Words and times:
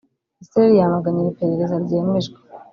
Israel 0.43 0.71
yamaganye 0.79 1.19
iri 1.21 1.37
perereza 1.39 1.75
ryemejwe 1.85 2.37